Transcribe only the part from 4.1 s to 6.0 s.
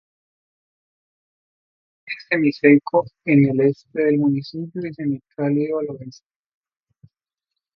municipio y semicálido al